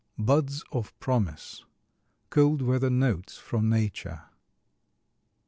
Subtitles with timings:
[0.17, 1.63] BUDS OF PROMISE.
[2.31, 4.23] COLD WEATHER NOTES FROM NATURE.